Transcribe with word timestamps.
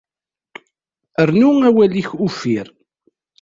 Rnu 1.27 1.49
awal-ik 1.67 2.09
uffir. 2.25 2.67